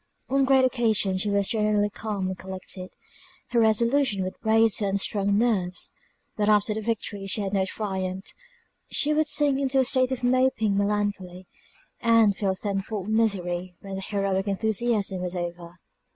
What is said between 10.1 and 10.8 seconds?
of moping